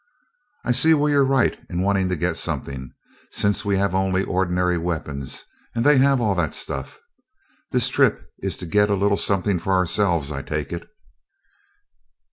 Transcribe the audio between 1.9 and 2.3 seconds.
to